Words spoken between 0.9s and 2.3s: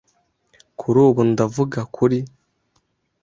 ubu, ndavuga kuri.